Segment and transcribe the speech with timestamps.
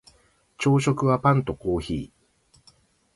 [0.57, 2.11] 朝食はパンとコーヒー